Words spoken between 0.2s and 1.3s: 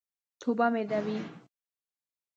توبه مې دې وي.